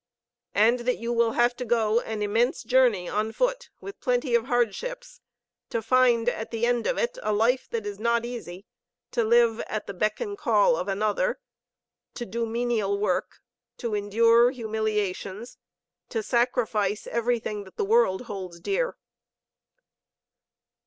"And 0.55 0.79
that 0.79 0.97
you 0.97 1.13
will 1.13 1.33
have 1.33 1.55
to 1.57 1.63
go 1.63 1.99
an 1.99 2.23
immense 2.23 2.63
journey 2.63 3.07
on 3.07 3.31
foot, 3.31 3.69
with 3.79 3.99
plenty 3.99 4.33
of 4.33 4.45
hardships; 4.45 5.21
to 5.69 5.79
find 5.79 6.27
at 6.27 6.49
the 6.49 6.65
end 6.65 6.87
of 6.87 6.97
it 6.97 7.19
a 7.21 7.31
life 7.31 7.67
that 7.69 7.85
is 7.85 7.99
not 7.99 8.25
easy, 8.25 8.65
to 9.11 9.23
live 9.23 9.59
at 9.67 9.85
the 9.85 9.93
beck 9.93 10.19
and 10.19 10.35
call 10.35 10.75
of 10.75 10.87
another, 10.87 11.39
to 12.15 12.25
do 12.25 12.47
menial 12.47 12.97
work, 12.97 13.41
to 13.77 13.93
endure 13.93 14.49
humiliations, 14.49 15.59
to 16.09 16.23
sacrifice 16.23 17.05
everything 17.05 17.63
that 17.65 17.77
the 17.77 17.85
world 17.85 18.23
holds. 18.23 18.59
dear?" 18.59 18.97